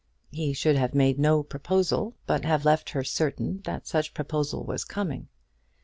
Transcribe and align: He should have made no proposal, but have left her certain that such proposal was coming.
He 0.31 0.53
should 0.53 0.75
have 0.77 0.95
made 0.95 1.19
no 1.19 1.43
proposal, 1.43 2.15
but 2.25 2.43
have 2.43 2.65
left 2.65 2.89
her 2.89 3.03
certain 3.03 3.61
that 3.65 3.85
such 3.85 4.15
proposal 4.15 4.63
was 4.63 4.83
coming. 4.83 5.27